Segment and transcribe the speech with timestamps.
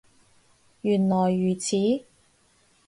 [0.81, 1.77] 原來如此